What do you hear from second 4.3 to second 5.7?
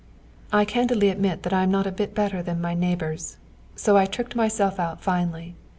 myself out finely.